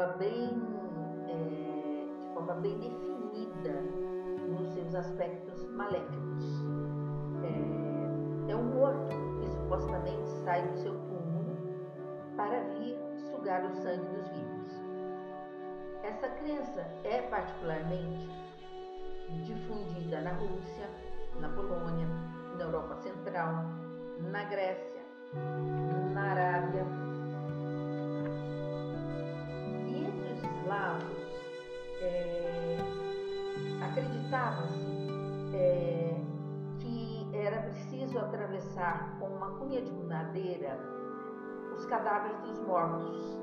forma 0.00 0.16
bem, 0.16 0.48
é, 1.28 2.26
de 2.26 2.34
forma 2.34 2.54
bem 2.54 2.78
definida 2.78 3.80
nos 4.48 4.68
seus 4.72 4.94
aspectos 4.94 5.68
maléficos. 5.72 6.44
É, 7.44 8.52
é 8.52 8.56
um 8.56 8.64
morto 8.64 9.14
que 9.38 9.46
supostamente 9.48 10.26
sai 10.44 10.66
do 10.66 10.74
seu 10.78 10.92
túmulo 10.92 11.54
para 12.34 12.60
vir 12.78 12.96
sugar 13.30 13.64
o 13.64 13.70
sangue 13.70 14.06
dos 14.06 14.28
vivos. 14.28 14.72
Essa 16.02 16.28
crença 16.28 16.80
é 17.04 17.20
particularmente 17.28 18.26
difundida 19.44 20.22
na 20.22 20.32
Rússia, 20.32 20.88
na 21.38 21.48
Polônia, 21.50 22.06
na 22.56 22.64
Europa 22.64 22.94
Central, 22.96 23.64
na 24.18 24.44
Grécia, 24.44 25.02
na 26.14 26.22
Arábia. 26.30 27.09
Acreditava-se 34.30 35.08
é, 35.54 36.22
que 36.78 37.28
era 37.32 37.62
preciso 37.62 38.18
atravessar 38.18 39.18
com 39.18 39.26
uma 39.26 39.50
cunha 39.58 39.82
de 39.82 39.92
madeira 40.04 40.78
os 41.74 41.84
cadáveres 41.86 42.38
dos 42.40 42.58
mortos, 42.66 43.38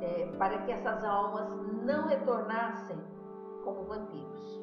é, 0.00 0.26
para 0.38 0.58
que 0.58 0.72
essas 0.72 1.04
almas 1.04 1.50
não 1.82 2.06
retornassem 2.06 2.98
como 3.64 3.84
vampiros. 3.84 4.60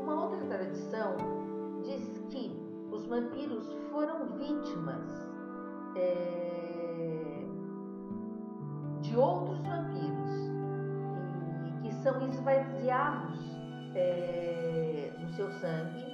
Uma 0.00 0.24
outra 0.24 0.44
tradição 0.46 1.16
diz 1.82 2.18
que 2.28 2.60
os 2.90 3.06
vampiros 3.06 3.72
foram 3.90 4.26
vítimas 4.36 5.26
é, 5.96 7.46
de 9.00 9.16
outros 9.16 9.60
vampiros 9.60 10.30
e 11.66 11.82
que 11.82 11.94
são 12.02 12.20
esvaziados 12.28 13.53
é, 13.94 15.12
no 15.18 15.28
seu 15.30 15.50
sangue 15.52 16.04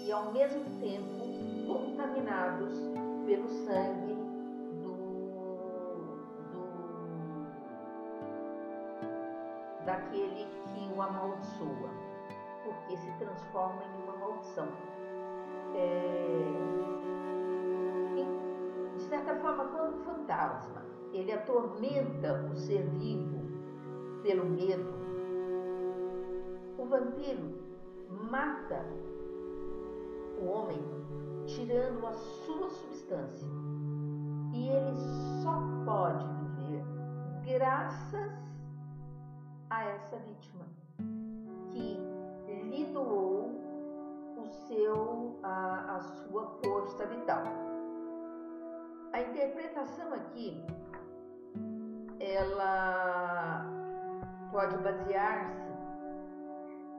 e 0.00 0.12
ao 0.12 0.32
mesmo 0.32 0.62
tempo 0.80 1.26
contaminados 1.66 2.72
pelo 3.26 3.48
sangue 3.48 4.14
do, 4.82 4.94
do 6.52 7.46
daquele 9.84 10.46
que 10.74 10.92
o 10.96 11.02
amaldiçoa, 11.02 11.90
porque 12.64 12.96
se 12.96 13.10
transforma 13.18 13.82
em 13.82 14.02
uma 14.02 14.16
maldição. 14.16 14.68
É, 15.74 16.76
de 18.96 19.02
certa 19.02 19.34
forma, 19.36 19.64
quando 19.66 20.00
o 20.00 20.04
fantasma 20.04 20.84
ele 21.12 21.32
atormenta 21.32 22.48
o 22.52 22.56
ser 22.56 22.82
vivo 22.90 23.40
pelo 24.22 24.44
medo, 24.44 25.05
o 26.78 26.84
vampiro 26.84 27.58
mata 28.08 28.84
o 30.40 30.46
homem 30.46 30.78
tirando 31.46 32.06
a 32.06 32.12
sua 32.12 32.68
substância. 32.68 33.48
E 34.52 34.68
ele 34.68 34.96
só 35.42 35.62
pode 35.84 36.26
viver 36.26 36.84
graças 37.44 38.32
a 39.70 39.84
essa 39.84 40.16
vítima 40.18 40.64
que 41.70 41.98
lhe 42.46 42.84
doou 42.92 43.50
o 44.36 44.46
seu, 44.66 45.38
a, 45.42 45.96
a 45.96 46.00
sua 46.00 46.46
força 46.62 47.06
vital. 47.06 47.42
A 49.12 49.20
interpretação 49.20 50.12
aqui 50.12 50.62
ela 52.20 53.64
pode 54.50 54.76
basear-se 54.78 55.65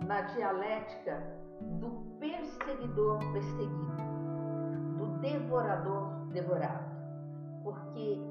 na 0.05 0.21
dialética 0.21 1.21
do 1.79 1.89
perseguidor 2.19 3.19
perseguido, 3.33 3.97
do 4.97 5.07
devorador 5.19 6.09
devorado, 6.31 6.95
porque 7.63 8.21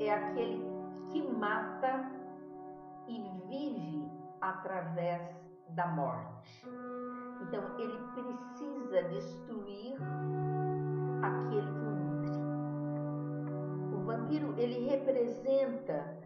é 0.00 0.12
aquele 0.12 0.64
que 1.10 1.22
mata 1.22 2.10
e 3.08 3.20
vive 3.48 4.10
através 4.40 5.20
da 5.70 5.86
morte. 5.88 6.66
Então 7.42 7.62
ele 7.78 7.98
precisa 8.14 9.02
destruir 9.08 9.96
aquele 11.22 11.66
que 11.66 11.84
nutre. 11.84 12.38
O 13.94 14.04
vampiro 14.04 14.54
ele 14.56 14.88
representa 14.88 16.16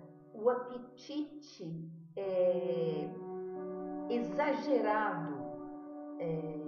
exagerado 4.36 5.34
é, 6.18 6.58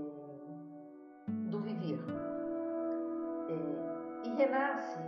do 1.50 1.60
viver. 1.60 2.00
É, 3.48 4.26
e 4.26 4.34
renasce, 4.34 4.98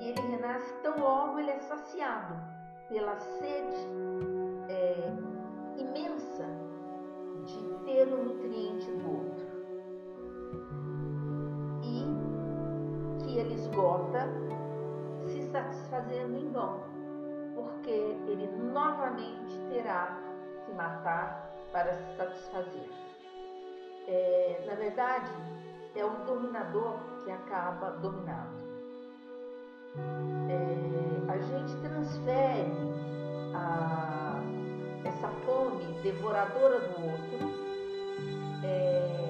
e 0.00 0.08
ele 0.08 0.20
renasce 0.20 0.72
tão 0.82 0.98
logo 1.00 1.38
ele 1.38 1.50
é 1.50 1.58
saciado 1.60 2.34
pela 2.88 3.16
sede 3.16 3.88
é, 4.68 5.80
imensa 5.80 6.46
de 7.44 7.84
ter 7.84 8.12
o 8.12 8.24
nutriente 8.24 8.90
do 8.92 9.10
outro. 9.10 9.52
E 11.82 13.24
que 13.24 13.38
ele 13.38 13.54
esgota 13.54 14.28
se 15.24 15.42
satisfazendo 15.44 16.36
em 16.36 16.50
vão, 16.50 16.80
porque 17.54 17.90
ele 17.90 18.46
novamente 18.72 19.58
terá 19.70 20.31
matar 20.72 21.50
para 21.72 21.94
se 21.94 22.16
satisfazer. 22.16 22.88
É, 24.06 24.64
na 24.66 24.74
verdade, 24.74 25.32
é 25.94 26.04
o 26.04 26.10
dominador 26.24 26.98
que 27.22 27.30
acaba 27.30 27.90
dominado. 27.92 28.62
É, 30.48 31.32
a 31.32 31.38
gente 31.38 31.76
transfere 31.82 32.72
a, 33.54 34.40
essa 35.04 35.28
fome 35.44 35.84
devoradora 36.02 36.80
do 36.80 37.04
outro 37.04 37.62
é, 38.64 39.22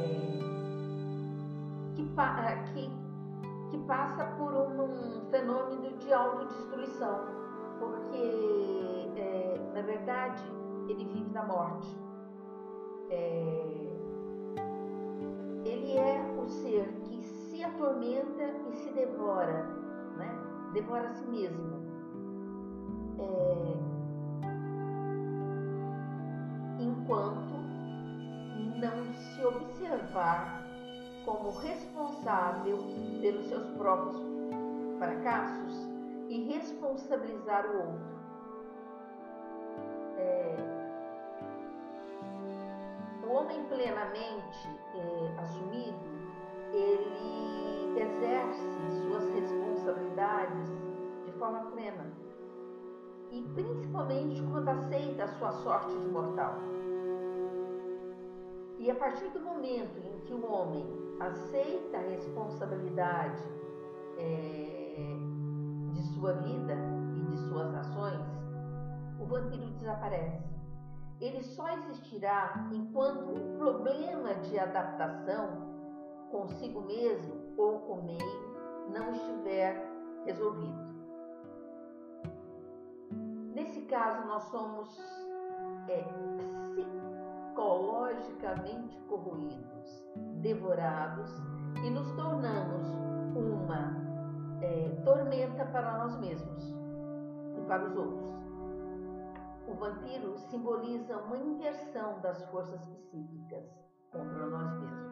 que, 1.94 2.04
que, 2.72 2.90
que, 3.70 3.78
passa 3.86 4.24
por 4.38 4.52
um, 4.52 4.82
um 4.82 5.30
fenômeno 5.30 5.96
de 5.98 6.12
autodestruição, 6.12 7.20
porque, 7.78 9.01
da 11.42 11.44
morte. 11.44 11.96
É, 13.10 13.92
ele 15.64 15.96
é 15.96 16.22
o 16.38 16.48
ser 16.48 16.88
que 17.04 17.22
se 17.22 17.64
atormenta 17.64 18.44
e 18.70 18.76
se 18.76 18.90
devora, 18.92 19.64
né? 20.16 20.34
devora 20.72 21.08
a 21.08 21.12
si 21.12 21.26
mesmo. 21.26 21.82
É, 23.18 23.76
enquanto 26.80 27.52
não 28.80 29.12
se 29.12 29.44
observar 29.44 30.62
como 31.24 31.50
responsável 31.58 32.78
pelos 33.20 33.46
seus 33.46 33.66
próprios 33.76 34.22
fracassos 34.98 35.88
e 36.28 36.44
responsabilizar 36.52 37.66
o 37.66 37.76
outro. 37.76 38.21
Homem 43.52 43.64
plenamente 43.64 44.68
é, 44.94 45.40
assumido, 45.40 45.98
ele 46.72 48.00
exerce 48.00 48.62
suas 49.02 49.28
responsabilidades 49.34 50.68
de 51.26 51.32
forma 51.32 51.70
plena. 51.70 52.10
E 53.30 53.42
principalmente 53.54 54.42
quando 54.50 54.68
aceita 54.68 55.24
a 55.24 55.28
sua 55.28 55.52
sorte 55.52 55.98
de 55.98 56.08
mortal. 56.08 56.56
E 58.78 58.90
a 58.90 58.94
partir 58.94 59.28
do 59.28 59.40
momento 59.40 59.98
em 59.98 60.18
que 60.20 60.34
o 60.34 60.50
homem 60.50 60.84
aceita 61.20 61.98
a 61.98 62.00
responsabilidade 62.00 63.42
é, 64.18 65.16
de 65.92 66.02
sua 66.14 66.32
vida 66.34 66.74
e 67.16 67.20
de 67.30 67.38
suas 67.48 67.72
ações, 67.74 68.20
o 69.20 69.24
vampiro 69.24 69.66
desaparece 69.78 70.51
ele 71.22 71.40
só 71.40 71.68
existirá 71.68 72.68
enquanto 72.72 73.30
um 73.30 73.56
problema 73.56 74.34
de 74.34 74.58
adaptação 74.58 75.70
consigo 76.32 76.80
mesmo 76.80 77.54
ou 77.56 77.78
com 77.80 78.00
o 78.00 78.04
meio 78.04 78.52
não 78.92 79.12
estiver 79.12 79.88
resolvido. 80.24 80.90
Nesse 83.54 83.82
caso, 83.82 84.26
nós 84.26 84.42
somos 84.44 84.98
é, 85.88 86.02
psicologicamente 86.74 88.98
corroídos, 89.02 90.04
devorados 90.40 91.30
e 91.84 91.90
nos 91.90 92.10
tornamos 92.12 92.88
uma 93.36 93.94
é, 94.60 94.88
tormenta 95.04 95.66
para 95.66 95.98
nós 95.98 96.18
mesmos 96.18 96.74
e 97.56 97.60
para 97.68 97.84
os 97.84 97.96
outros. 97.96 98.41
O 99.72 99.74
vampiro 99.74 100.36
simboliza 100.50 101.16
uma 101.16 101.38
inversão 101.38 102.20
das 102.20 102.44
forças 102.50 102.84
psíquicas 102.84 103.64
contra 104.10 104.46
nós 104.46 104.78
mesmos. 104.78 105.11